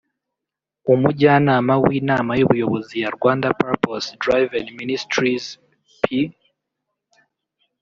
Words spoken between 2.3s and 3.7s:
y’ubuyobozi ya Rwanda